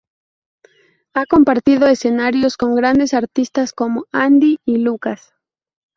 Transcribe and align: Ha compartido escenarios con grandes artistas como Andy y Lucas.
Ha 1.13 1.27
compartido 1.27 1.85
escenarios 1.85 2.57
con 2.57 2.73
grandes 2.73 3.13
artistas 3.13 3.71
como 3.71 4.07
Andy 4.11 4.57
y 4.65 4.77
Lucas. 4.77 5.35